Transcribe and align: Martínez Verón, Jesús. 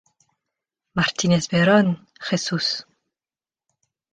Martínez 0.95 1.47
Verón, 1.49 1.87
Jesús. 2.19 2.87